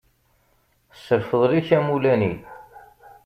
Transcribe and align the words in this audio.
S 1.03 1.05
lfeḍl-ik 1.19 1.67
a 1.77 1.79
mulani. 1.87 2.33